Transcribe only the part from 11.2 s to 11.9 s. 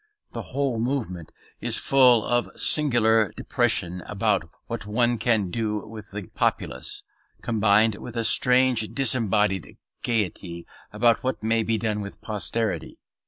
what may be